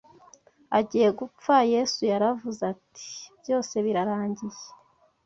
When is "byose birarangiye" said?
3.41-4.55